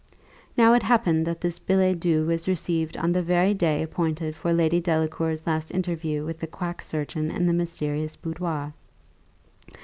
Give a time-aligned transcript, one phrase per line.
[0.57, 4.51] Now it happened that this billet doux was received on the very day appointed for
[4.51, 8.73] Lady Delacour's last interview with the quack surgeon in the mysterious boudoir.